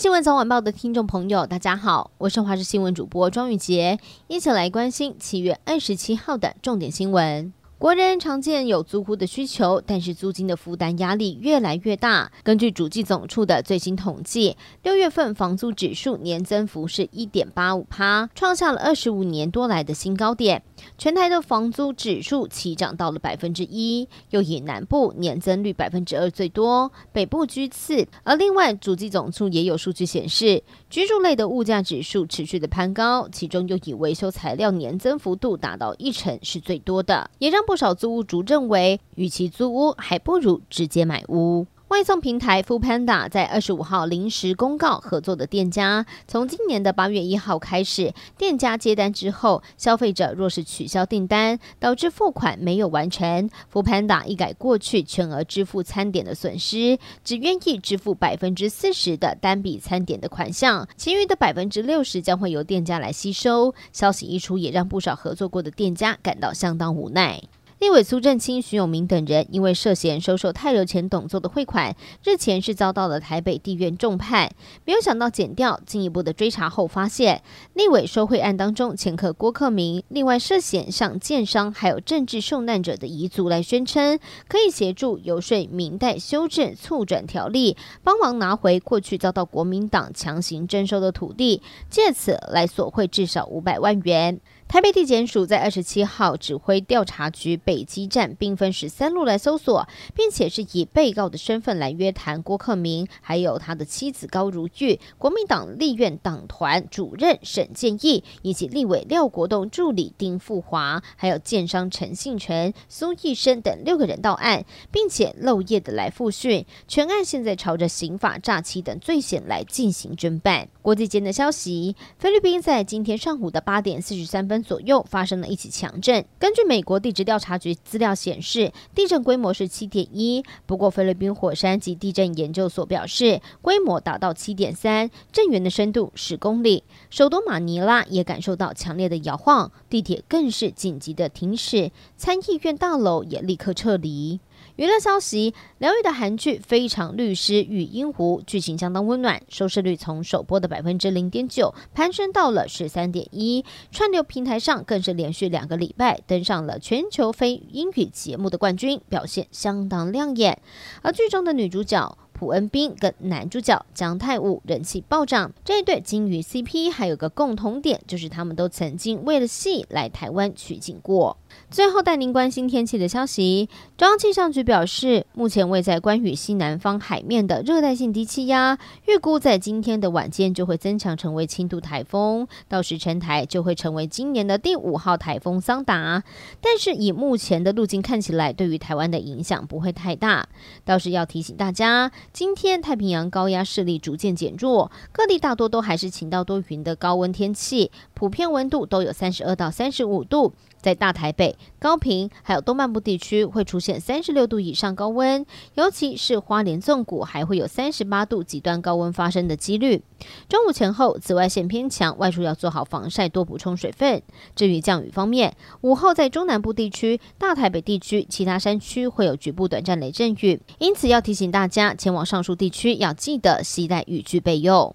[0.00, 7.52] 新闻早晚报的听众朋友，大家好，我是华视新闻主播庄宇杰，一起来关心七月二十七号的重点新闻。
[7.76, 12.32] 国人常见有租屋的需求，但是租金的负担压力越来越大。
[12.42, 20.62] 根据主计总处的最新统计，六月份房租指数年增幅是一点八五趴，创下了二十五年多来的新高点。
[20.98, 28.06] 全台的房租指数齐涨到了百分之一，又以南部年增率百分之二最多，北部居次。
[28.22, 41.66] 而另外，主计总处也有数据显示，居住类的物价指数持续的攀高，其中又以维修材料年增幅度达到一成是最多的，也让不少租屋族认为，与其租屋，还不如直接买屋。
[41.90, 63.74] 外送平台 Foodpanda 在二十五号临时公告合作的店家，从今年的八月一号开始，店家接单之后，消费者若是取消订单，导致付款没有完成，Foodpanda 一改过去全额支付餐点的损失，只愿意支付百分之四十的单笔餐点的款项，其余的百分之六十将会由店家来吸收。
[63.92, 67.42] 消息一出，也让不少合作过的店家感到相当无奈。
[67.80, 74.52] 立委苏振清、徐永明等人因为涉嫌收受泰流前董座的汇款，日前是遭到了台北地院重判。
[74.84, 77.42] 没有想到检调进一步的追查后，发现
[77.72, 94.38] 立委收贿案当中，前客郭克明另外涉嫌向建商还有政治受难者的遗族来宣称，可以协助游说民代修正促转条例，帮忙拿回过去遭到国民党强行征收的土地，借此来索贿至少五百万元。
[94.68, 116.66] 台北地检署在二十七号指挥调查局北基站并分十三路来搜索，并且是以被告的身份来约谈郭克明，还有他的妻子高如玉、国民党立院党团主任沈建义，以及立委廖国栋助理丁富华，还有建商陈信全、苏奕生等六个人到案，并且漏夜的来复讯。
[116.88, 120.66] 全案现在朝着刑法诈欺等罪嫌来进行侦办。
[120.82, 126.24] 国际间的消息，菲律宾在今天上午的八点四十三分左右发生了一起强震。
[126.40, 130.42] 根据美国地质调查据资料显示，地震规模是七点一。
[130.66, 136.82] 不过，菲律宾火山及地震研究所表示，规模达到七点三，震源的深度十公里。
[137.10, 144.40] 首都马尼拉也感受到强烈的摇晃，地铁更是紧急的停驶，参议院大楼也立刻撤离。
[144.76, 160.60] 娱乐消息：疗愈的韩剧《非常律师禹英禑》剧情相当温暖，收视率从首播的百分之零点九攀升到了十三点一，串流平台上更是连续两个礼拜登上了全球非英语节目的冠军，表现相当亮眼。
[161.02, 171.36] 而剧中的女主角朴恩斌跟男主角姜泰武人气暴涨，这一对金鱼 CP 还有个共同点，就是他们都曾经为了戏来台湾取景过。
[171.68, 173.68] 最后带您关心天气的消息。
[173.98, 186.22] 中央气象局表示，目前位在关于西南方海面的热带性低气压，预估在今天的晚间就会增强成为轻度台风，到时成台就会成为今年的第五号台风桑达。
[186.62, 190.48] 但是以目前的路径看起来，对于台湾的影响不会太大。
[190.84, 200.52] 倒是要提醒大家，今天太平洋高压势力逐渐减弱，各地大多都还是晴到多云的高温天气，普遍温度都有三十二到三十五度。
[200.80, 210.02] 在大台北、高平还有东半部地区会出现三十六度以上高温，尤其是花莲纵谷还会有三十八度极端高温发生的几率。
[210.48, 214.22] 中午前后紫外线偏强，外出要做好防晒，多补充水分。
[214.54, 224.94] 至于降雨方面，午后在中南部地区、大台北地区、其他山区会有局部短暂雷阵雨，因此要提醒大家前往上述地区要记得携带雨具备用。